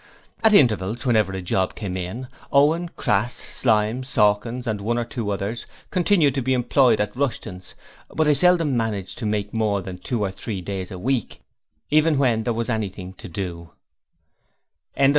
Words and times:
At 0.43 0.51
intervals 0.55 1.05
whenever 1.05 1.31
a 1.31 1.43
job 1.43 1.75
came 1.75 1.95
in 1.95 2.27
Owen, 2.51 2.89
Crass, 2.95 3.35
Slyme, 3.35 4.03
Sawkins 4.03 4.65
and 4.65 4.81
one 4.81 4.97
or 4.97 5.05
two 5.05 5.29
others, 5.29 5.67
continued 5.91 6.33
to 6.33 6.41
be 6.41 6.55
employed 6.55 6.99
at 6.99 7.15
Rushton's, 7.15 7.75
but 8.09 8.23
they 8.23 8.33
seldom 8.33 8.75
managed 8.75 9.19
to 9.19 9.27
make 9.27 9.53
more 9.53 9.83
than 9.83 9.99
two 9.99 10.23
or 10.23 10.31
three 10.31 10.59
days 10.59 10.89
a 10.89 10.97
week, 10.97 11.41
even 11.91 12.17
when 12.17 12.45
there 12.45 12.53
was 12.55 12.67
anything 12.67 13.13
to 13.13 13.27
do. 13.29 13.73